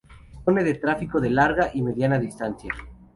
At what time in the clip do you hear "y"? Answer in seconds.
1.75-1.83